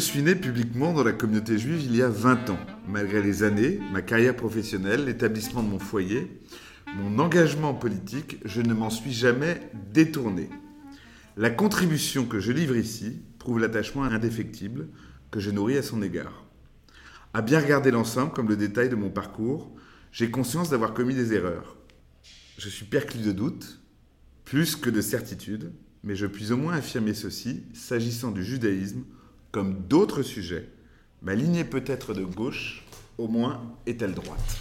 [0.00, 2.58] Je suis né publiquement dans la communauté juive il y a 20 ans.
[2.88, 6.40] Malgré les années, ma carrière professionnelle, l'établissement de mon foyer,
[6.96, 9.60] mon engagement politique, je ne m'en suis jamais
[9.92, 10.48] détourné.
[11.36, 14.88] La contribution que je livre ici prouve l'attachement indéfectible
[15.30, 16.46] que je nourris à son égard.
[17.34, 19.70] À bien regarder l'ensemble comme le détail de mon parcours,
[20.12, 21.76] j'ai conscience d'avoir commis des erreurs.
[22.56, 23.82] Je suis perclus de doutes,
[24.46, 29.04] plus que de certitudes, mais je puis au moins affirmer ceci, s'agissant du judaïsme,
[29.50, 30.68] comme d'autres sujets,
[31.22, 32.84] ma lignée peut-être de gauche,
[33.18, 34.60] au moins est-elle droite.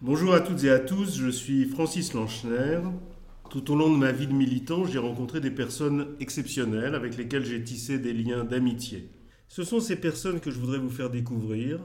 [0.00, 2.80] Bonjour à toutes et à tous, je suis Francis Lanchner.
[3.50, 7.44] Tout au long de ma vie de militant, j'ai rencontré des personnes exceptionnelles avec lesquelles
[7.44, 9.10] j'ai tissé des liens d'amitié.
[9.48, 11.78] Ce sont ces personnes que je voudrais vous faire découvrir.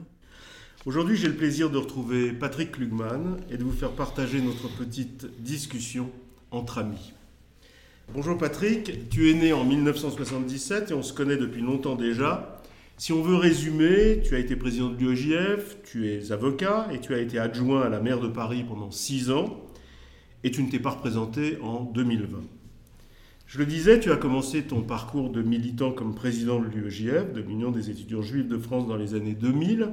[0.85, 5.27] Aujourd'hui, j'ai le plaisir de retrouver Patrick Klugman et de vous faire partager notre petite
[5.43, 6.09] discussion
[6.49, 7.13] entre amis.
[8.13, 12.61] Bonjour Patrick, tu es né en 1977 et on se connaît depuis longtemps déjà.
[12.95, 17.13] Si on veut résumer, tu as été président de l'UEJF, tu es avocat et tu
[17.13, 19.61] as été adjoint à la maire de Paris pendant six ans
[20.45, 22.37] et tu ne t'es pas représenté en 2020.
[23.45, 27.41] Je le disais, tu as commencé ton parcours de militant comme président de l'UEJF, de
[27.41, 29.89] l'Union des étudiants juifs de France dans les années 2000.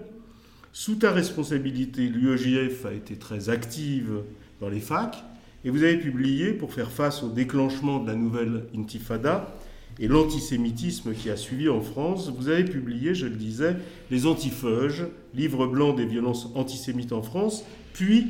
[0.72, 4.22] Sous ta responsabilité, l'UEJF a été très active
[4.60, 5.24] dans les facs
[5.64, 9.56] et vous avez publié, pour faire face au déclenchement de la nouvelle intifada
[9.98, 13.76] et l'antisémitisme qui a suivi en France, vous avez publié, je le disais,
[14.10, 18.26] Les Antifeuges, livre blanc des violences antisémites en France, puis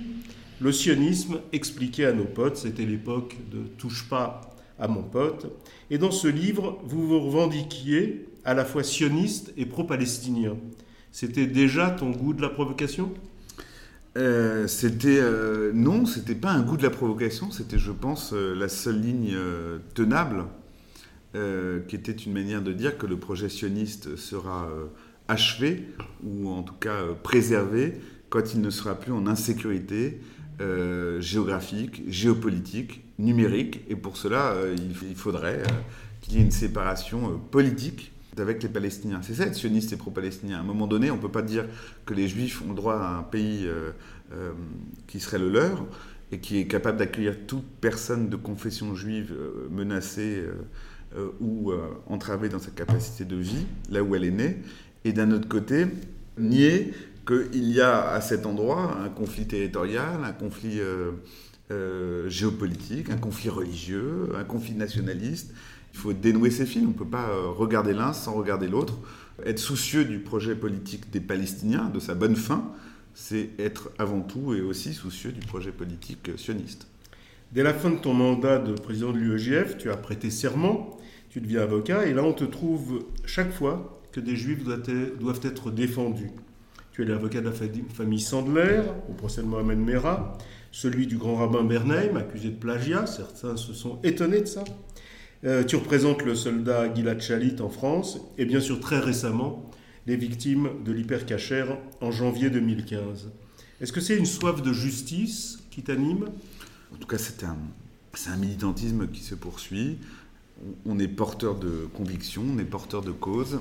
[0.60, 5.46] Le sionisme expliqué à nos potes, c'était l'époque de Touche pas à mon pote.
[5.90, 10.56] Et dans ce livre, vous vous revendiquiez à la fois sioniste et pro-palestinien.
[11.10, 13.12] C'était déjà ton goût de la provocation?
[14.16, 18.54] Euh, c'était euh, non, c'était pas un goût de la provocation, c'était, je pense, euh,
[18.54, 19.36] la seule ligne
[19.94, 20.44] tenable,
[21.88, 24.68] qui était une manière de dire que le projet sioniste sera
[25.26, 25.88] achevé
[26.22, 27.94] ou en tout cas préservé
[28.28, 30.20] quand il ne sera plus en insécurité
[31.18, 35.64] géographique, géopolitique, numérique, et pour cela, il, faudrait
[36.20, 39.20] qu'il y ait une séparation politique avec les Palestiniens.
[39.22, 40.58] C'est ça être sioniste et pro-palestinien.
[40.58, 41.66] À un moment donné, on ne peut pas dire
[42.06, 43.90] que les Juifs ont droit à un pays euh,
[44.32, 44.52] euh,
[45.06, 45.84] qui serait le leur
[46.32, 50.44] et qui est capable d'accueillir toute personne de confession juive euh, menacée
[51.40, 51.70] ou
[52.08, 54.56] entravée dans sa capacité de vie, là où elle est née.
[55.04, 55.86] Et d'un autre côté,
[56.36, 56.92] nier
[57.24, 60.80] qu'il y a à cet endroit un conflit territorial, un conflit
[62.26, 65.52] géopolitique, un conflit religieux, un conflit nationaliste
[65.94, 66.82] il faut dénouer ces fils.
[66.84, 68.98] On ne peut pas euh, regarder l'un sans regarder l'autre.
[69.46, 72.72] Être soucieux du projet politique des Palestiniens, de sa bonne fin,
[73.14, 76.88] c'est être avant tout et aussi soucieux du projet politique sioniste.
[77.52, 80.98] Dès la fin de ton mandat de président de l'UEGF, tu as prêté serment,
[81.30, 85.70] tu deviens avocat, et là on te trouve chaque fois que des juifs doivent être
[85.70, 86.30] défendus.
[86.90, 90.38] Tu es l'avocat de la famille Sandler au procès de Mohamed Merah,
[90.72, 94.64] celui du grand rabbin Bernheim, accusé de plagiat, certains se sont étonnés de ça.
[95.44, 99.70] Euh, tu représentes le soldat Gilad Shalit en France et bien sûr très récemment
[100.06, 103.30] les victimes de l'hypercachère en janvier 2015.
[103.80, 106.30] Est-ce que c'est une soif de justice qui t'anime?
[106.94, 109.98] En tout cas, c'est un, militantisme qui se poursuit.
[110.86, 113.60] On est porteur de convictions, on est porteur de causes.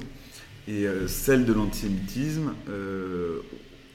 [0.70, 3.40] Et euh, celle de l'antisémitisme, euh,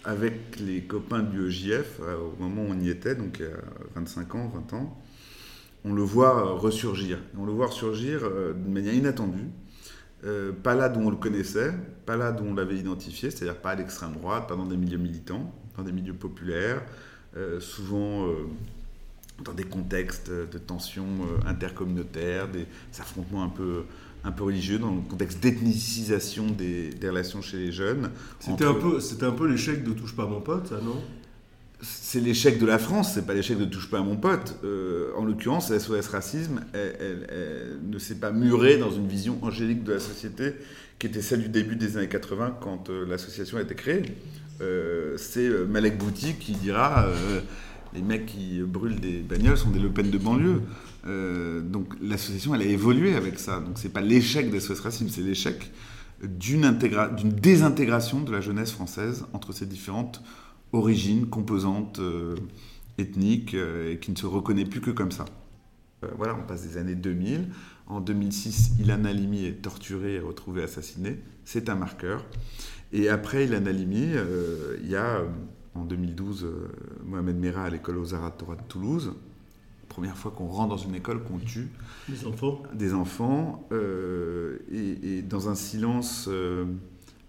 [0.05, 3.57] avec les copains du EJF, au moment où on y était, donc il y a
[3.95, 5.03] 25 ans, 20 ans,
[5.89, 7.19] on le voit euh, ressurgir.
[7.39, 9.49] On le voit ressurgir euh, de manière inattendue.
[10.25, 11.73] Euh, pas là d'où on le connaissait,
[12.05, 14.99] pas là d'où on l'avait identifié, c'est-à-dire pas à l'extrême droite, pas dans des milieux
[14.99, 16.83] militants, dans des milieux populaires,
[17.61, 18.27] souvent
[19.45, 22.67] dans des contextes de tensions intercommunautaires, des
[22.99, 23.85] affrontements un peu,
[24.25, 28.11] un peu religieux, dans le contexte d'ethnicisation des, relations chez les jeunes.
[28.41, 31.01] C'était un peu, un peu l'échec de Touche pas mon pote, ça, non?
[31.81, 34.57] C'est l'échec de la France, c'est pas l'échec de Touche pas à mon pote.
[34.65, 37.29] Euh, en l'occurrence, SOS Racisme, elle,
[37.89, 40.55] ne s'est pas murée dans une vision angélique de la société
[40.99, 44.03] qui était celle du début des années 80 quand euh, l'association a été créée.
[44.61, 47.07] Euh, c'est Malek Bouti qui dira
[47.95, 50.63] les mecs qui brûlent des bagnoles sont des Le Pen de banlieue.
[51.63, 53.61] donc l'association, elle a évolué avec ça.
[53.61, 55.71] Donc c'est pas l'échec SOS Racisme, c'est l'échec
[56.23, 60.21] d'une désintégration de la jeunesse française entre ces différentes
[60.73, 62.37] origine, composante euh,
[62.99, 65.25] ethnique, euh, et qui ne se reconnaît plus que comme ça.
[66.05, 67.49] Euh, voilà, on passe des années 2000.
[67.87, 71.19] En 2006, Ilan Halimi est torturé et retrouvé assassiné.
[71.45, 72.25] C'est un marqueur.
[72.93, 74.13] Et après Ilan Halimi,
[74.83, 75.23] il y a
[75.75, 76.47] en 2012
[77.05, 79.15] Mohamed Merah à l'école aux Arts Torah de Toulouse,
[79.89, 81.69] première fois qu'on rentre dans une école qu'on tue
[82.09, 83.69] des enfants, des enfants
[84.71, 86.29] et, dans un silence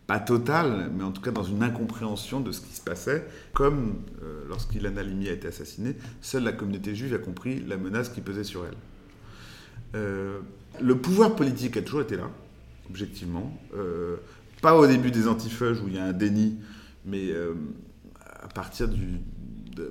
[0.10, 4.02] pas total, mais en tout cas dans une incompréhension de ce qui se passait, comme
[4.50, 8.44] lorsqu'Ilan Halimi a été assassiné, seule la communauté juive a compris la menace qui pesait
[8.44, 10.02] sur elle.
[10.82, 12.30] le pouvoir politique a toujours été là,
[12.90, 13.56] objectivement.
[14.62, 16.58] pas au début des antifeuges où il y a un déni,
[17.06, 17.32] mais
[18.42, 19.20] à partir du,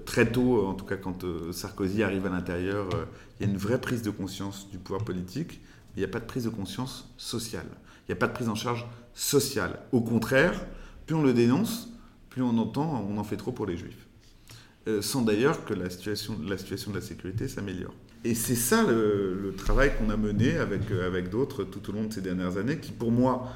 [0.05, 3.05] très tôt, en tout cas quand euh, Sarkozy arrive à l'intérieur, euh,
[3.39, 5.61] il y a une vraie prise de conscience du pouvoir politique,
[5.97, 7.67] il n'y a pas de prise de conscience sociale.
[8.07, 9.81] Il n'y a pas de prise en charge sociale.
[9.93, 10.65] Au contraire,
[11.07, 11.89] plus on le dénonce,
[12.31, 14.07] plus on entend on en fait trop pour les juifs.
[14.87, 17.95] Euh, sans d'ailleurs que la situation, de la sécurité s'améliore.
[18.25, 22.13] Et c'est ça le, travail qu'on a mené avec, avec d'autres tout au long de
[22.13, 23.49] ces dernières années, qui pour moi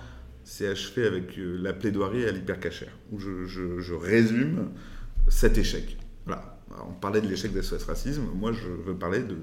[0.45, 4.71] s'est achevé avec la plaidoirie à l'hypercachère, où je, je résume
[5.29, 5.97] cet échec.
[6.27, 6.59] Voilà.
[6.89, 8.23] on parlait de l'échec d'SOS Racisme.
[8.35, 9.37] Moi, je veux parler de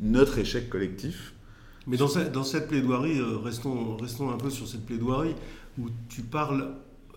[0.00, 1.34] notre échec collectif.
[1.86, 5.34] Mais dans cette, dans cette plaidoirie, euh, restons, restons un peu sur cette plaidoirie
[5.78, 6.74] où tu parles,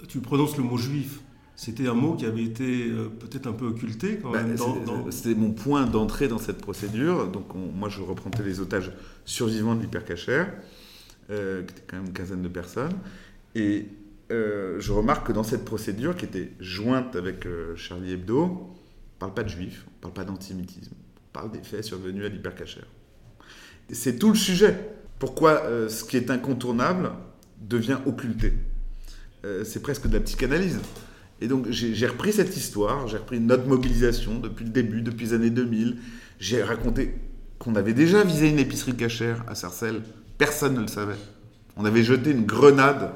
[0.07, 1.19] tu prononces le mot juif.
[1.55, 4.55] C'était un mot qui avait été euh, peut-être un peu occulté quand même.
[4.55, 7.27] Bah, c'était mon point d'entrée dans cette procédure.
[7.27, 8.91] Donc moi, je reprenais les otages
[9.23, 10.53] survivants de l'hypercachère,
[11.29, 12.93] euh, qui étaient quand même une quinzaine de personnes.
[13.53, 13.87] Et
[14.29, 19.43] je remarque que dans cette procédure, qui était jointe avec Charlie Hebdo, on parle pas
[19.43, 22.87] de juifs, on parle pas d'antisémitisme, on parle des faits survenus à l'hypercachère.
[23.91, 24.95] C'est tout le sujet.
[25.19, 27.11] Pourquoi euh, ce qui est incontournable
[27.61, 28.53] devient occulté
[29.45, 30.79] euh, C'est presque de la psychanalyse.
[31.41, 35.33] Et donc j'ai repris cette histoire, j'ai repris notre mobilisation depuis le début, depuis les
[35.33, 35.97] années 2000.
[36.39, 37.15] J'ai raconté
[37.59, 40.01] qu'on avait déjà visé une épicerie cachère à Sarcelles.
[40.37, 41.17] Personne ne le savait.
[41.77, 43.11] On avait jeté une grenade,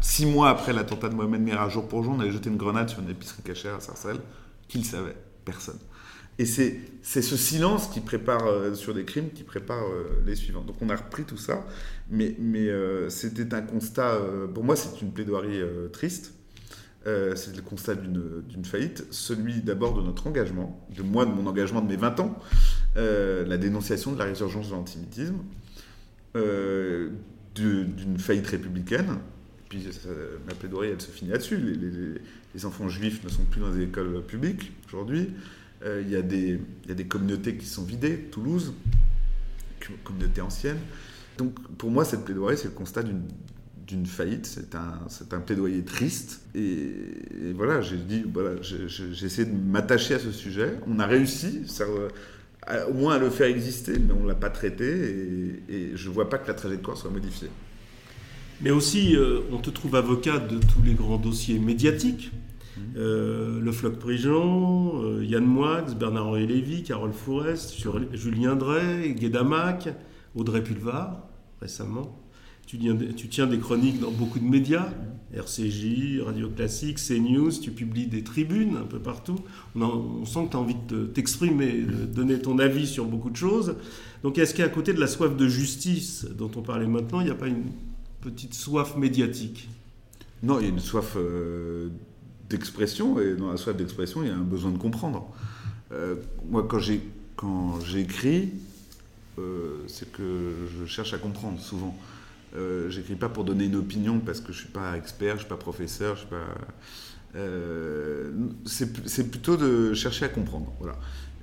[0.00, 2.90] six mois après l'attentat de Mohamed Merah, jour pour jour, on avait jeté une grenade
[2.90, 4.20] sur une épicerie cachère à Sarcelles.
[4.68, 5.16] Qui le savait?
[5.44, 5.78] Personne.
[6.42, 10.62] Et c'est ce silence qui prépare, euh, sur des crimes, qui prépare euh, les suivants.
[10.62, 11.64] Donc on a repris tout ça,
[12.10, 14.18] mais, euh, c'était un constat,
[14.52, 15.60] pour moi c'est une plaidoirie
[15.92, 16.34] triste,
[17.04, 21.80] c'est le constat d'une faillite, celui d'abord de notre engagement, de moi, de mon engagement
[21.80, 22.36] de mes 20 ans,
[22.96, 25.38] la dénonciation de la résurgence de l'antisémitisme,
[27.54, 29.18] d'une faillite républicaine,
[29.68, 29.88] puis
[30.46, 31.56] ma plaidoirie, elle se finit là-dessus.
[32.54, 35.30] Les, enfants juifs ne sont plus dans les écoles publiques aujourd'hui.
[35.84, 38.72] Euh, il y, a des, des communautés qui sont vidées, Toulouse,
[40.04, 40.78] communauté ancienne.
[41.38, 45.00] Donc pour moi, cette plaidoirie, c'est le constat d'une faillite, c'est un,
[45.32, 46.42] un, plaidoyer triste.
[46.54, 50.74] Et, voilà, j'ai dit, voilà, j'ai essayé de m'attacher à ce sujet.
[50.86, 51.62] On a réussi,
[52.88, 54.86] au moins à le faire exister, mais on ne l'a pas traité.
[55.68, 57.50] Et, et je ne vois pas que la trajectoire soit modifiée.
[58.62, 62.30] Mais aussi, euh, on te trouve avocat de tous les grands dossiers médiatiques.
[62.96, 67.76] Euh, le Floc Prigent, euh, Yann Moix, Bernard-Henri Lévy, Carole Fourest,
[68.12, 69.88] Julien Drey, Guédamac,
[70.34, 71.28] Audrey Pulvar,
[71.60, 72.18] récemment.
[72.66, 72.78] Tu,
[73.16, 74.88] tu, tiens des chroniques dans beaucoup de médias,
[75.34, 79.36] RCJ, Radio Classique, CNews, tu publies des tribunes un peu partout.
[79.74, 83.36] On, sent que tu as envie de t'exprimer, de donner ton avis sur beaucoup de
[83.36, 83.76] choses.
[84.22, 87.30] Donc est-ce qu'à côté de la soif de justice dont on parlait maintenant, il n'y
[87.30, 87.64] a pas une
[88.22, 89.68] petite soif médiatique?
[90.42, 91.88] Non, il y a une soif euh,
[92.52, 95.28] d'expression, et dans la soif d'expression, il y a un besoin de comprendre.
[95.90, 96.16] Euh,
[96.48, 98.50] moi, quand j'écris,
[99.38, 101.96] euh, c'est que je cherche à comprendre souvent.
[102.54, 105.48] Euh, j'écris pas pour donner une opinion parce que je suis pas expert, je suis
[105.48, 106.46] pas professeur, je suis pas.
[108.66, 110.72] c'est plutôt de chercher à comprendre.
[110.78, 110.96] Voilà.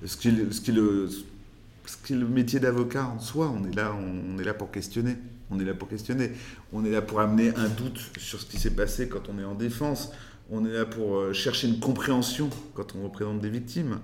[0.06, 3.74] Ce qui, ce qui, le, ce qui est le métier d'avocat en soi, on est
[3.74, 5.16] là, on est là pour questionner.
[5.50, 6.30] On est là pour questionner.
[6.72, 9.44] On est là pour amener un doute sur ce qui s'est passé quand on est
[9.44, 10.12] en défense.
[10.50, 14.00] On est là pour euh, chercher une compréhension quand on représente des victimes.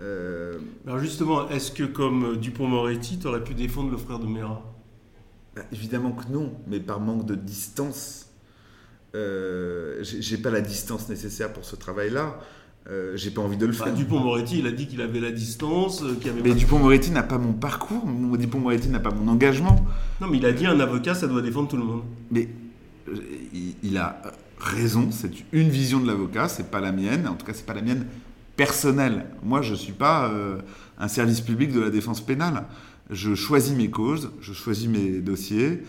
[0.00, 4.62] Euh, Alors justement, est-ce que comme Dupont-Moretti, tu aurais pu défendre le frère de Mera?
[5.54, 8.30] Bah, Évidemment que non, mais par manque de distance.
[9.14, 12.38] Euh, j'ai pas la distance nécessaire pour ce travail-là.
[12.90, 13.94] Euh, j'ai pas envie de le bah, faire.
[13.94, 16.02] Dupont-Moretti, il a dit qu'il avait la distance.
[16.02, 19.76] Euh, avait mais Dupont-Moretti n'a pas mon parcours, Dupont-Moretti n'a pas mon engagement.
[20.20, 22.02] Non, mais il a dit un avocat, ça doit défendre tout le monde.
[22.30, 22.48] Mais
[23.08, 23.14] euh,
[23.82, 24.20] il, a
[24.62, 27.74] raison, c'est une vision de l'avocat, c'est pas la mienne, en tout cas, c'est pas
[27.74, 28.06] la mienne
[28.56, 29.26] personnelle.
[29.42, 30.32] Moi, je suis pas
[30.98, 32.64] un service public de la défense pénale.
[33.10, 35.82] Je choisis mes causes, je choisis mes dossiers.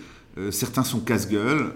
[0.52, 1.74] certains sont casse-gueule,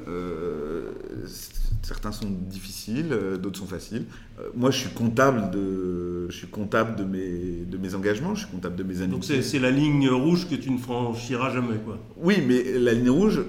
[1.88, 4.06] certains sont difficiles, euh, d'autres sont faciles.
[4.40, 8.42] Euh, moi, je suis comptable de, je suis comptable de mes, de mes engagements, je
[8.42, 9.38] suis comptable de mes amitiés.
[9.38, 11.98] Donc c'est la ligne rouge que tu ne franchiras jamais, quoi.
[12.18, 13.42] Oui, mais la ligne rouge,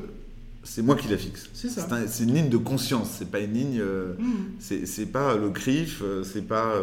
[0.62, 1.48] c'est moi qui la fixe.
[1.54, 1.86] C'est ça.
[2.06, 3.10] C'est une ligne de conscience.
[3.18, 3.80] C'est pas une ligne.
[3.80, 4.84] Euh, mmh.
[4.84, 6.02] C'est pas le CRIF.
[6.24, 6.74] C'est pas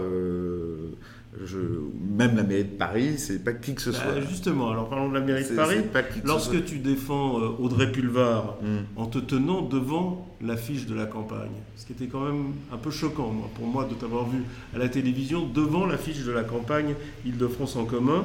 [2.17, 4.21] même la mairie de Paris, c'est pas qui que ce Bah, soit.
[4.21, 5.81] justement, alors parlons de la mairie de Paris.
[5.91, 6.61] pas qui que ce Lorsque soit.
[6.61, 8.85] tu défends euh, Audrey Pulvar Hmm.
[8.95, 12.89] en te tenant devant l'affiche de la campagne, ce qui était quand même un peu
[12.89, 16.95] choquant moi, pour moi de t'avoir vu à la télévision devant l'affiche de la campagne
[17.25, 18.23] Île-de-France en commun.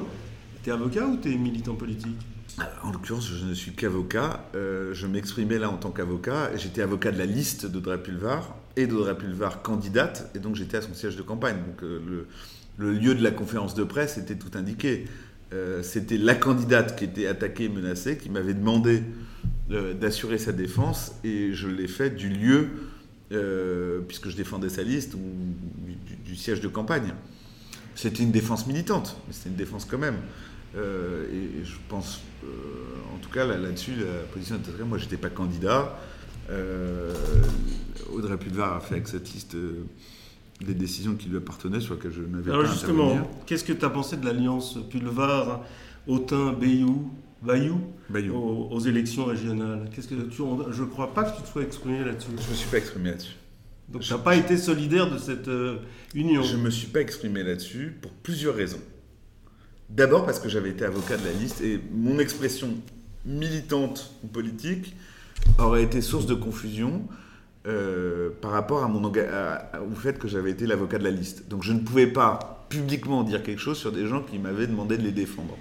[0.63, 2.17] T'es avocat ou t'es militant politique?
[2.83, 4.45] En l'occurrence, je ne suis qu'avocat.
[4.55, 6.51] Euh, je m'exprimais là en tant qu'avocat.
[6.57, 10.83] J'étais avocat de la liste d'Audrey Pulvar et d'Audrey Pulvar candidate, et donc j'étais à
[10.83, 11.57] son siège de campagne.
[11.57, 12.27] Donc euh,
[12.79, 15.07] le, lieu de la conférence de presse était tout indiqué.
[15.53, 19.03] Euh, C'était la candidate qui était attaquée et menacée qui m'avait demandé
[20.01, 22.71] d'assurer sa défense, et je l'ai fait du lieu,
[24.09, 25.21] puisque je défendais sa liste, ou
[26.25, 27.15] du siège de campagne.
[27.95, 30.17] C'était une défense militante, mais c'était une défense quand même.
[30.77, 32.49] Euh, et je pense, euh,
[33.15, 34.85] en tout cas là- là-dessus, la position était très.
[34.85, 35.99] Moi, j'étais pas candidat.
[36.51, 37.13] Euh,
[38.13, 39.57] Audrey Pulvar a fait avec cette liste
[40.61, 43.73] des décisions qui lui appartenaient, sur lesquelles je n'avais Alors pas à justement, qu'est-ce que
[43.73, 45.65] tu as pensé de l'alliance Pulvar,
[46.07, 47.11] Autun, Bayou,
[47.43, 48.35] Bayou Bayou.
[48.35, 49.89] aux, aux élections régionales?
[49.95, 52.29] Qu'est-ce que tu, Je crois pas que tu te sois exprimé là-dessus.
[52.37, 53.37] Je me suis pas exprimé là-dessus.
[53.89, 55.51] Donc tu n'as pas été solidaire de cette
[56.15, 56.43] union.
[56.43, 58.81] Je me suis pas exprimé là-dessus pour plusieurs raisons.
[59.91, 62.69] D'abord parce que j'avais été avocat de la liste et mon expression
[63.25, 64.95] militante ou politique
[65.59, 67.03] aurait été source de confusion
[67.67, 71.05] euh, par rapport à mon enga- à- à- au fait que j'avais été l'avocat de
[71.05, 71.49] la liste.
[71.49, 74.97] Donc je ne pouvais pas publiquement dire quelque chose sur des gens qui m'avaient demandé
[74.97, 75.57] de les défendre.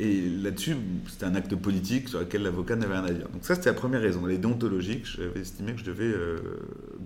[0.00, 0.74] Et là-dessus,
[1.08, 3.28] c'était un acte politique sur lequel l'avocat n'avait rien à dire.
[3.28, 4.22] Donc ça, c'était la première raison.
[4.26, 5.04] Elle est déontologique.
[5.06, 6.38] J'avais estimé que je devais euh,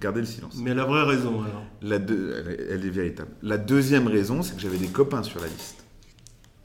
[0.00, 0.56] garder le silence.
[0.62, 1.64] Mais la vraie raison alors?
[1.82, 3.28] La deux- elle, est- elle est véritable.
[3.42, 5.84] La deuxième raison, c'est que j'avais des copains sur la liste.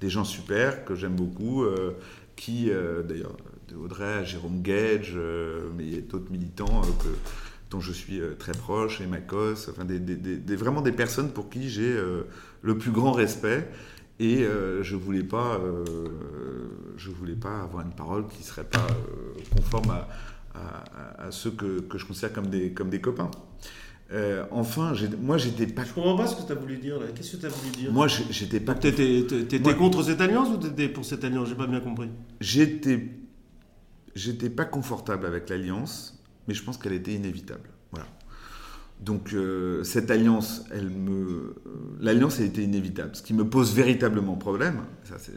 [0.04, 1.94] Des gens super, que j'aime beaucoup, euh,
[2.36, 3.38] qui, euh, d'ailleurs,
[3.70, 7.10] de Audrey Jérôme Gage, euh, mais d'autres militants euh,
[7.72, 9.86] dont je suis très proche, Emma Cosse, enfin,
[10.58, 11.98] vraiment des personnes pour qui j'ai
[12.62, 13.66] le plus grand respect.
[14.20, 14.46] Et
[14.82, 15.60] je voulais pas,
[16.98, 18.86] voulais pas avoir une parole qui serait pas
[19.56, 19.96] conforme
[20.54, 23.32] à, ceux que, je considère comme des copains.
[24.14, 27.08] Euh, enfin, moi, j'étais pas, Je comprends pas ce que tu as voulu dire là.
[27.16, 27.92] Qu'est-ce que tu as voulu dire?
[27.92, 31.50] Moi, j'étais pas, T'étais Moi- contre cette alliance ou t'étais pour cette alliance?
[31.50, 32.10] J'ai pas bien compris.
[32.40, 33.10] j'étais,
[34.16, 37.68] j'étais pas confortable avec l'alliance, mais je pense qu'elle était inévitable.
[37.92, 38.06] Voilà.
[39.02, 41.56] Donc euh, cette alliance, elle me, euh,
[42.00, 43.16] l'alliance a été inévitable.
[43.16, 45.34] Ce qui me pose véritablement problème, ça c'est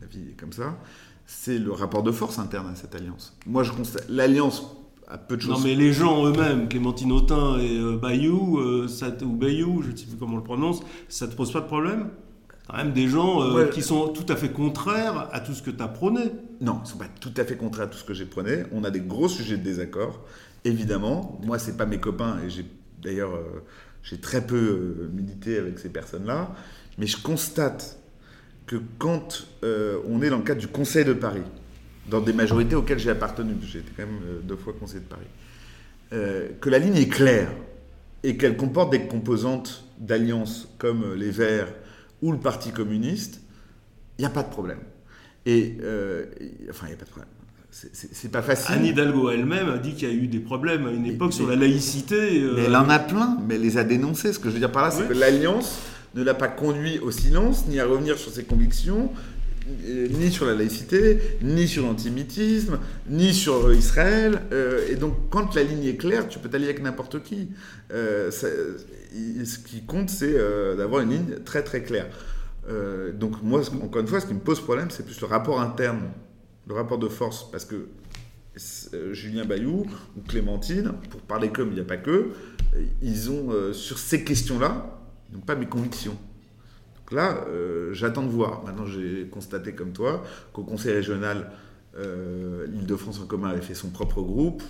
[0.00, 0.78] la vie est comme ça,
[1.26, 3.36] c'est le rapport de force interne à cette alliance.
[3.46, 4.62] Moi, je constate l'alliance
[5.10, 5.50] a peu de choses.
[5.50, 9.90] Non mais les gens eux-mêmes, Clémentine Autain et euh, Bayou, euh, ça ou Bayou, je
[9.90, 12.08] ne sais plus comment on le prononce, ça te pose pas de problème?
[12.68, 13.70] Quand même des gens euh, Ouais.
[13.70, 16.22] qui sont tout à fait contraires à tout ce que tu as prôné.
[16.60, 18.62] Non, ils ne sont pas tout à fait contraires à tout ce que j'ai prôné.
[18.72, 20.20] On a des gros sujets de désaccord,
[20.64, 21.40] évidemment.
[21.44, 22.64] Moi, c'est pas mes copains, et j'ai
[23.02, 23.32] d'ailleurs
[24.02, 26.54] j'ai très peu milité avec ces personnes-là.
[26.98, 27.98] Mais je constate
[28.66, 31.42] que quand on est dans le cadre du Conseil de Paris,
[32.08, 35.06] dans des majorités auxquelles j'ai appartenu, j'ai été quand même euh, deux fois conseiller de
[35.06, 35.26] Paris,
[36.12, 37.50] euh, que la ligne est claire
[38.22, 41.72] et qu'elle comporte des composantes d'alliance comme euh, les Verts
[42.22, 43.40] ou le Parti communiste,
[44.18, 44.80] il n'y a pas de problème.
[45.46, 46.26] Et euh,
[46.68, 47.28] enfin, il n'y a pas de problème.
[47.70, 48.74] C'est- pas facile.
[48.74, 51.36] Anne Hidalgo elle-même a dit qu'il y a eu des problèmes à une époque mais-
[51.36, 52.42] sur la laïcité.
[52.42, 54.32] euh, Mais elle en a plein, mais elle les a dénoncés.
[54.32, 55.08] Ce que je veux dire par là, c'est Oui.
[55.08, 55.78] que l'alliance
[56.16, 59.12] ne l'a pas conduit au silence, ni à revenir sur ses convictions,
[60.10, 64.42] ni sur la laïcité, ni sur l'antisémitisme, ni sur euh, Israël.
[64.52, 67.48] Euh, et donc, quand la ligne est claire, tu peux t'allier avec n'importe qui.
[67.92, 72.08] Euh, ce qui compte, c'est euh, d'avoir une ligne très très claire.
[72.68, 75.60] Euh, donc, moi, encore une fois, ce qui me pose problème, c'est plus le rapport
[75.60, 76.02] interne,
[76.66, 77.86] le rapport de force, parce que
[78.94, 79.86] euh, Julien Bayou
[80.16, 83.98] ou Clémentine, pour parler comme il n'y a pas que, euh, ils ont, euh, sur
[83.98, 85.00] ces questions-là,
[85.30, 86.16] ils n'ont pas mes convictions.
[87.10, 88.62] Donc là, euh, j'attends de voir.
[88.64, 91.50] Maintenant, j'ai constaté comme toi qu'au Conseil régional,
[91.96, 94.62] euh, l'Île-de-France en commun avait fait son propre groupe.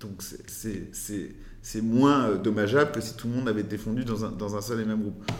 [0.00, 4.30] Donc c'est- moins euh, dommageable que si tout le monde avait été fondu dans un,
[4.32, 5.30] dans un seul et même groupe.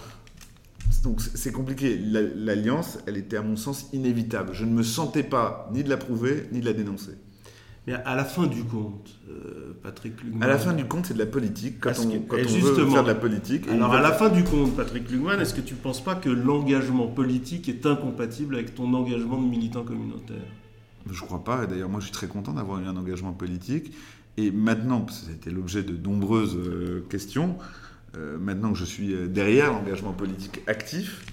[1.03, 1.99] Donc c'est compliqué.
[1.99, 4.51] La- L'alliance, elle était à mon sens inévitable.
[4.53, 7.13] Je ne me sentais pas ni de l'approuver, ni de la dénoncer.
[7.87, 10.43] Mais à la fin du compte, euh, Patrick Lugman.
[10.43, 11.81] À la fin du compte, c'est de la politique.
[11.81, 13.69] Quand on, quand on veut faire de la politique.
[13.69, 16.31] Alors à la fin du compte, Patrick Lugman, est-ce que tu ne penses pas que
[16.31, 20.37] l'engagement politique est incompatible avec ton engagement de militant communautaire?
[21.11, 21.64] Je crois pas.
[21.64, 23.93] Et d'ailleurs, moi, je suis très content d'avoir eu un engagement politique.
[24.38, 27.57] Et maintenant, parce que ça a été l'objet de nombreuses euh, questions,
[28.17, 31.26] euh, maintenant que je suis derrière l'engagement politique actif,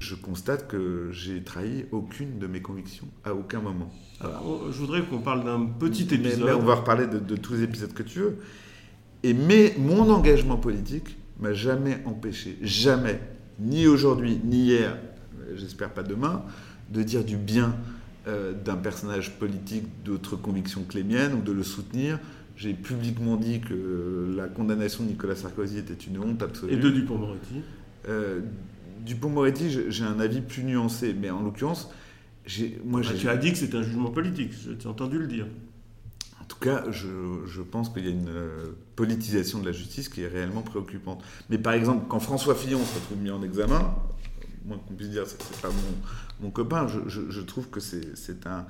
[0.00, 3.92] je constate que j'ai trahi aucune de mes convictions à aucun moment.
[4.20, 6.44] Alors, je voudrais qu'on parle d'un petit épisode.
[6.46, 8.38] mais on va reparler de, de tous les épisodes que tu veux.
[9.22, 13.20] Et mais mon engagement politique m'a jamais empêché, jamais,
[13.58, 14.96] ni aujourd'hui, ni hier,
[15.54, 16.42] j'espère pas demain,
[16.90, 17.76] de dire du bien
[18.26, 22.18] euh, d'un personnage politique d'autres convictions que les miennes ou de le soutenir.
[22.56, 26.72] J'ai publiquement dit que la condamnation de Nicolas Sarkozy était une honte absolue.
[26.72, 27.62] Et de Dupont-Moretti
[28.08, 28.40] euh,
[29.04, 31.90] Dupont-Moretti, j'ai un avis plus nuancé, mais en l'occurrence,
[32.84, 35.46] moi, ah, tu as dit que c'était un jugement politique, j'ai entendu le dire.
[36.40, 37.06] En tout cas, je,
[37.46, 41.22] je pense qu'il y a une euh, politisation de la justice qui est réellement préoccupante.
[41.48, 43.94] Mais par exemple, quand François Fillon se retrouve mis en examen,
[44.64, 48.66] moins qu'on puisse dire, c'est pas mon, mon copain, je, je, trouve que c'est un,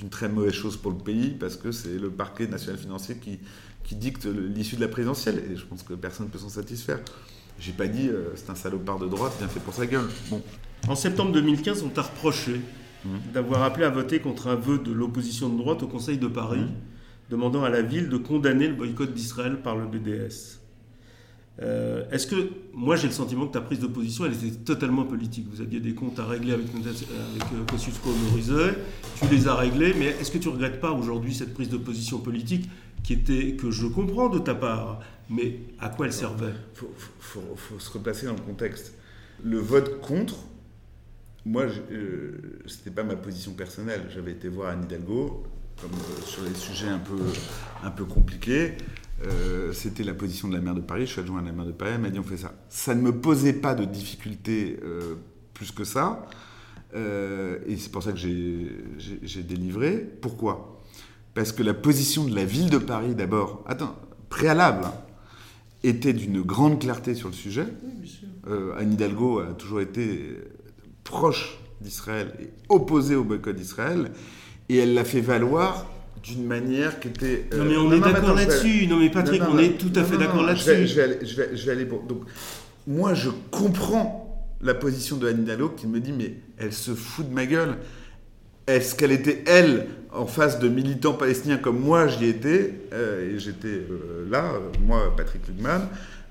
[0.00, 3.40] une très mauvaise chose pour le pays parce que c'est le parquet national financier qui,
[3.82, 7.00] qui dicte l'issue de la présidentielle et je pense que personne ne peut s'en satisfaire.
[7.58, 10.08] J'ai pas dit euh, c'est un salopard de droite bien fait pour sa gueule.
[10.30, 10.42] Bon.
[10.88, 12.60] En septembre 2015, on t'a reproché
[13.04, 13.08] mmh.
[13.32, 16.60] d'avoir appelé à voter contre un vœu de l'opposition de droite au Conseil de Paris,
[16.60, 17.30] mmh.
[17.30, 20.60] demandant à la ville de condamner le boycott d'Israël par le BDS.
[21.62, 25.04] Euh, est-ce que, moi j'ai le sentiment que ta prise de position, elle était totalement
[25.04, 25.46] politique.
[25.52, 26.82] Vous aviez des comptes à régler avec, avec
[27.52, 28.74] euh, Kosciusko Morizet,
[29.20, 32.18] tu les as réglés, mais est-ce que tu regrettes pas aujourd'hui cette prise de position
[32.18, 32.68] politique
[33.04, 34.98] qui était, que je comprends de ta part,
[35.30, 36.54] mais à quoi elle servait?
[36.74, 36.88] Il
[37.18, 38.94] faut, se replacer dans le contexte.
[39.42, 40.36] Le vote contre,
[41.44, 44.02] moi, euh, ce n'était pas ma position personnelle.
[44.14, 45.44] J'avais été voir Anne Hidalgo,
[45.80, 45.90] comme
[46.26, 47.18] sur les sujets un peu,
[47.82, 48.74] un peu compliqués.
[49.22, 51.66] Euh, c'était la position de la maire de Paris, je suis adjoint à la maire
[51.66, 52.52] de Paris, elle m'a dit on fait ça.
[52.68, 55.14] Ça ne me posait pas de difficulté euh,
[55.54, 56.26] plus que ça,
[56.94, 59.98] euh, et c'est pour ça que j'ai délivré.
[60.20, 60.82] Pourquoi?
[61.32, 63.96] Parce que la position de la ville de Paris, d'abord, attends,
[64.28, 64.94] préalable, hein,
[65.84, 67.66] était d'une grande clarté sur le sujet.
[68.76, 70.36] Anne Hidalgo a toujours été
[71.04, 74.10] proche d'Israël et opposée au boycott d'Israël,
[74.68, 75.86] et elle l'a fait valoir
[76.22, 77.46] d'une manière qui était.
[77.56, 78.86] non, mais on est d'accord là-dessus.
[78.86, 80.86] Non, mais Patrick, on est tout à fait d'accord là-dessus.
[80.86, 82.02] Je, vais, aller pour.
[82.02, 82.22] Donc,
[82.86, 84.20] moi, je comprends
[84.62, 87.76] la position de Anne Hidalgo qui me dit mais elle se fout de ma gueule.
[88.66, 93.38] Est-ce qu'elle était, elle, en face de militants palestiniens comme moi j'y étais, euh, et
[93.38, 94.44] j'étais euh, là,
[94.80, 95.88] moi, Patrick Lugman,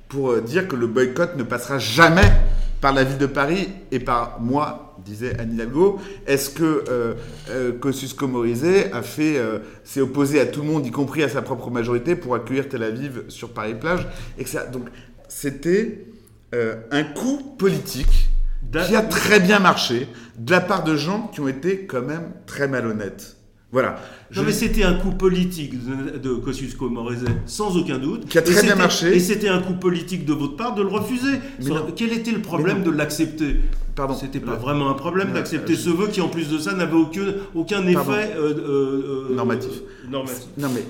[0.08, 2.32] pour euh, dire que le boycott ne passera jamais
[2.82, 6.00] par la ville de Paris et par moi, disait Anne Hidalgo.
[6.28, 7.14] Est-ce que euh,
[7.50, 11.70] euh, Kosciusko Morizet euh, s'est opposé à tout le monde, y compris à sa propre
[11.70, 14.88] majorité, pour accueillir Tel Aviv sur Paris-Plage et Donc
[15.30, 16.06] c'était
[16.54, 18.30] euh, un coup politique
[18.72, 22.34] qui a très bien marché de la part de gens qui ont été quand même
[22.46, 23.38] très malhonnêtes.
[23.74, 23.96] Voilà.
[24.36, 28.28] Non, mais c'était un coup politique de, de Kosciusko Morizet, sans aucun doute.
[28.28, 29.16] Qui a très bien marché.
[29.16, 31.40] Et c'était un coup politique de votre part de le refuser.
[31.96, 33.62] quel était le problème de l'accepter?
[33.96, 34.14] Pardon.
[34.14, 37.34] C'était pas vraiment un problème d'accepter ce vœu qui, en plus de ça, n'avait aucun,
[37.56, 39.72] aucun effet euh, euh, euh, normatif.
[40.08, 40.46] normatif.
[40.58, 40.84] Non, mais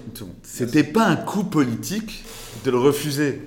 [0.44, 2.24] c'était pas un coup politique
[2.66, 3.44] de le refuser.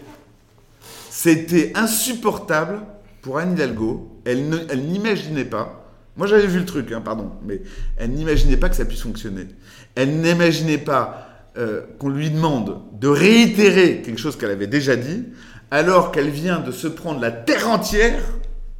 [1.11, 2.81] C'était insupportable
[3.27, 4.23] pour Anne Hidalgo.
[4.25, 5.83] Elle n'imaginait pas
[6.17, 7.61] moi, j'avais vu le truc, hein, pardon, mais
[7.99, 9.49] elle n'imaginait pas que ça puisse fonctionner.
[9.95, 15.25] Elle n'imaginait pas euh, qu'on lui demande de réitérer quelque chose qu'elle avait déjà dit,
[15.71, 18.23] alors qu'elle vient de se prendre la terre entière,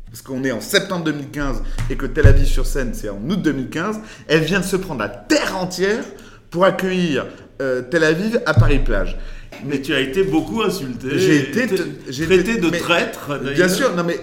[0.07, 3.43] parce qu'on est en septembre 2015 et que Tel Aviv sur Seine, c'est en août
[3.43, 6.05] 2015, elle vient de se prendre la terre entière
[6.49, 7.27] pour accueillir
[7.61, 9.19] euh, Tel Aviv à Paris-Plage.
[9.65, 11.19] Mais tu as été beaucoup insulté.
[11.19, 13.39] J'ai été traité de traître.
[13.55, 14.19] Bien sûr, non mais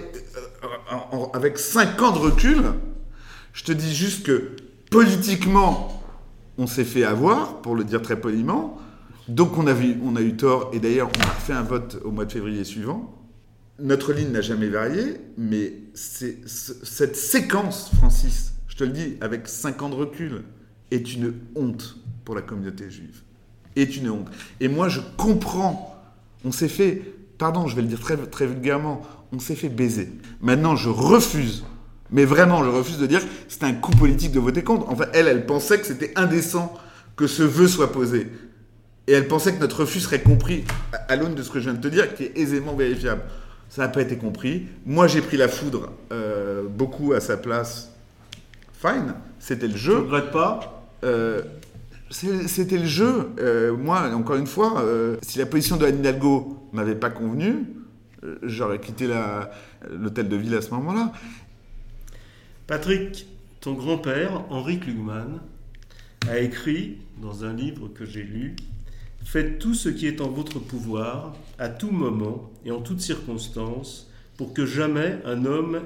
[0.64, 2.62] euh, avec 5 ans de recul,
[3.52, 4.50] je te dis juste que
[4.90, 6.02] politiquement,
[6.58, 8.78] on s'est fait avoir, pour le dire très poliment.
[9.28, 12.10] Donc on a, on a eu tort, et d'ailleurs on a fait un vote au
[12.10, 13.10] mois de février suivant.
[13.80, 19.82] Notre ligne n'a jamais varié, mais cette séquence, Francis, je te le dis avec 5
[19.82, 20.42] ans de recul,
[20.90, 23.22] est une honte pour la communauté juive.
[23.76, 24.28] Est une honte.
[24.60, 26.00] Et moi je comprends,
[26.44, 27.02] on s'est fait,
[27.38, 30.12] pardon, je vais le dire très, très vulgairement, on s'est fait baiser.
[30.40, 31.64] Maintenant je refuse
[32.10, 34.88] mais vraiment, je refuse de dire que c'est un coup politique de voter contre.
[34.88, 36.72] Enfin, elle, elle pensait que c'était indécent
[37.16, 38.28] que ce vœu soit posé.
[39.06, 40.64] Et elle pensait que notre refus serait compris
[41.08, 43.22] à l'aune de ce que je viens de te dire, qui est aisément vérifiable.
[43.68, 44.66] Ça n'a pas été compris.
[44.86, 47.90] Moi, j'ai pris la foudre euh, beaucoup à sa place.
[48.72, 49.94] Fine, c'était le jeu.
[49.94, 50.86] Je ne regrette pas.
[51.02, 51.42] Euh,
[52.14, 53.30] c'était le jeu.
[53.40, 54.84] Euh, moi, encore une fois,
[55.22, 57.66] si la position de Anne Hidalgo m'avait pas convenu,
[58.42, 59.08] j'aurais quitté
[59.90, 61.12] l'hôtel de ville à ce moment-là.
[62.66, 63.26] Patrick,
[63.60, 65.40] ton grand-père, Henri Klugman,
[66.28, 68.56] a écrit dans un livre que j'ai lu
[69.24, 74.10] Faites tout ce qui est en votre pouvoir, à tout moment et en toutes circonstances,
[74.36, 75.80] pour que jamais un homme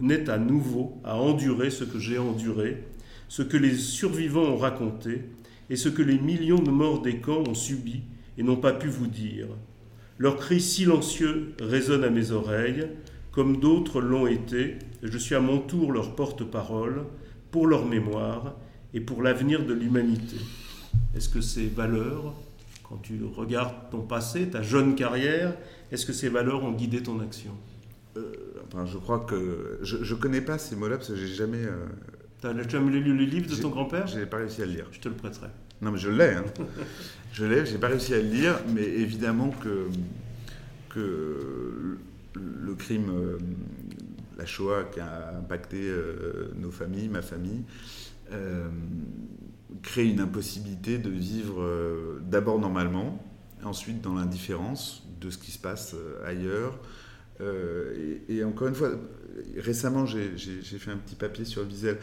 [0.00, 2.84] n'ait à, nouveau à endurer ce que j'ai enduré,
[3.32, 5.22] ce que les survivants ont raconté,
[5.70, 8.02] et ce que les millions de morts des camps ont subi
[8.36, 9.46] et n'ont pas pu vous dire.
[10.18, 12.88] Leurs cris silencieux résonnent à mes oreilles,
[13.30, 17.04] comme d'autres l'ont été, je suis à mon tour leur porte-parole
[17.50, 18.54] pour leur mémoire
[18.92, 20.36] et pour l'avenir de l'humanité.
[21.16, 22.34] Est-ce que ces valeurs,
[22.86, 25.56] quand tu regardes ton passé, ta jeune carrière,
[25.90, 27.52] est-ce que ces valeurs ont guidé ton action?
[28.18, 28.30] Euh,
[28.66, 29.78] enfin, Je crois que...
[29.80, 31.64] Je ne connais pas ces mots-là parce que j'ai jamais...
[31.64, 31.86] Euh...
[32.42, 34.08] Tu as lu le livre de ton grand-père?
[34.08, 34.86] Je n'ai pas réussi à le lire.
[34.90, 35.46] Je te le prêterai.
[35.80, 36.34] Non, mais je l'ai.
[36.34, 36.44] Hein.
[37.32, 39.86] je l'ai, j'ai pas réussi à le lire, mais évidemment que,
[40.88, 41.98] que
[42.34, 43.38] le crime, euh,
[44.36, 47.62] la Shoah qui a impacté euh, nos familles, ma famille,
[48.32, 48.68] euh,
[49.82, 51.64] crée une impossibilité de vivre
[52.22, 53.24] d'abord normalement,
[53.62, 55.94] ensuite dans l'indifférence de ce qui se passe
[56.26, 56.76] ailleurs.
[57.40, 58.90] Et, encore une fois,
[59.56, 61.98] récemment, j'ai fait un petit papier sur Wiesel.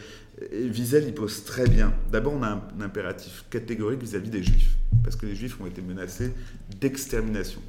[0.51, 1.93] Et Wiesel, il pose très bien.
[2.11, 5.81] D'abord, on a un, impératif catégorique vis-à-vis des Juifs, parce que les Juifs ont été
[5.81, 6.33] menacés
[6.79, 7.61] d'extermination.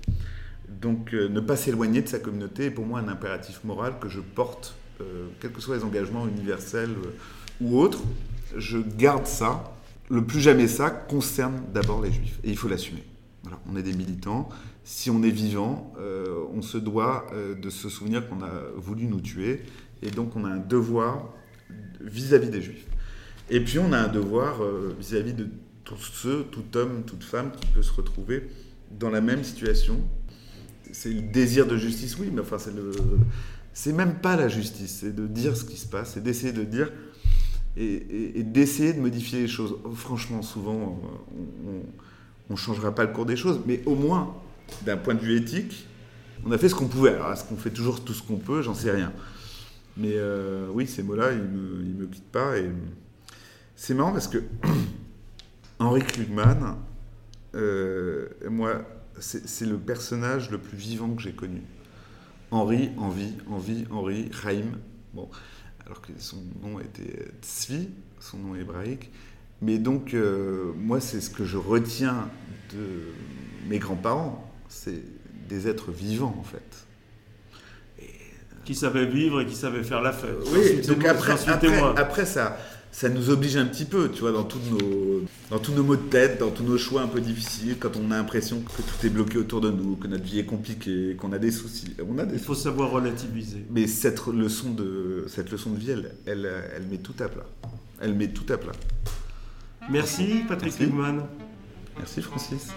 [0.68, 4.08] Donc, euh, ne pas s'éloigner de sa communauté est pour moi un impératif moral que
[4.08, 7.10] je porte, euh, quels que soient les engagements universels euh,
[7.60, 8.02] ou autres.
[8.56, 9.74] Je garde ça.
[10.08, 12.38] Le plus jamais ça concerne d'abord les Juifs.
[12.44, 13.02] Et il faut l'assumer.
[13.42, 14.48] Voilà, on est des militants.
[14.84, 15.92] Si on est vivant,
[16.52, 17.26] on se doit
[17.60, 19.62] de se souvenir qu'on a voulu nous tuer.
[20.02, 21.32] Et donc, on a un devoir
[22.00, 22.86] vis-à-vis des Juifs.
[23.50, 24.60] Et puis, on a un devoir
[24.98, 25.48] vis-à-vis -vis de
[25.84, 28.48] tous ceux, tout homme, toute femme qui peut se retrouver
[28.98, 30.00] dans la même situation
[30.92, 32.92] c'est le désir de justice, oui, mais enfin, c'est le.
[33.72, 36.64] C'est même pas la justice, c'est de dire ce qui se passe, c'est d'essayer de
[36.64, 36.90] dire
[37.76, 39.76] et, d'essayer de modifier les choses.
[39.94, 41.00] Franchement, souvent,
[42.48, 44.34] on ne changera pas le cours des choses, mais au moins,
[44.82, 45.86] d'un point de vue éthique,
[46.44, 47.10] on a fait ce qu'on pouvait.
[47.10, 48.62] Alors, est-ce qu'on fait toujours tout ce qu'on peut?
[48.62, 49.12] J'en sais rien.
[49.96, 52.56] Mais euh, oui, ces mots-là, ils ne me, me quittent pas.
[52.58, 52.70] Et
[53.76, 54.38] c'est marrant parce que
[55.78, 56.78] Henri Klugman,
[57.54, 58.82] euh, moi,
[59.18, 61.62] c'est le personnage le plus vivant que j'ai connu.
[62.50, 64.78] Henri, Envie, Envie, Henri, Chaim.
[65.14, 65.28] Bon,
[65.84, 69.10] alors que son nom était Tzvi, son nom hébraïque.
[69.62, 72.30] Mais donc, euh, moi, c'est ce que je retiens
[72.72, 74.49] de mes grands-parents.
[74.70, 75.02] C'est
[75.48, 76.86] des êtres vivants, en fait.
[78.64, 80.36] qui savaient vivre et qui savaient faire la fête.
[80.52, 82.56] Oui, donc après, après, après, ça,
[82.92, 86.08] ça nous oblige un petit peu, tu vois, dans, nos, dans tous nos mots de
[86.08, 89.10] tête, dans tous nos choix un peu difficiles, quand on a l'impression que tout est
[89.10, 91.94] bloqué autour de nous, que notre vie est compliquée, qu'on a des soucis.
[92.08, 93.64] On a Il faut savoir relativiser.
[93.70, 97.46] Mais cette leçon de, cette leçon de vie, elle, elle, met tout à plat.
[98.00, 98.72] Elle met tout à plat.
[99.88, 101.26] Merci Patrick Lugman.
[101.96, 102.68] Merci Francis.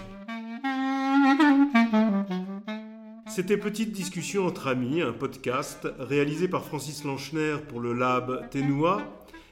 [3.34, 9.02] C'était Petite discussion entre amis, un podcast réalisé par Francis Lanchner pour le Lab Tenua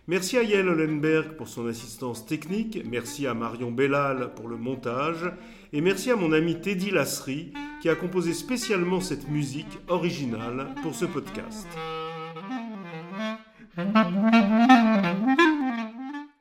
[0.07, 5.33] Merci à Yael Hollenberg pour son assistance technique, merci à Marion Bellal pour le montage,
[5.73, 10.95] et merci à mon ami Teddy Lasserie qui a composé spécialement cette musique originale pour
[10.95, 11.67] ce podcast.